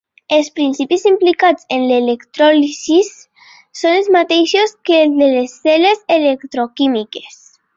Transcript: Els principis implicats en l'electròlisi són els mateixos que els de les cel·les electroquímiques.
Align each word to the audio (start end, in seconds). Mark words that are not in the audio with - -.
Els 0.35 0.47
principis 0.59 1.03
implicats 1.09 1.67
en 1.75 1.85
l'electròlisi 1.91 2.97
són 3.83 3.99
els 3.99 4.09
mateixos 4.17 4.75
que 4.91 4.99
els 5.03 5.19
de 5.23 5.31
les 5.37 5.55
cel·les 5.67 6.05
electroquímiques. 6.17 7.39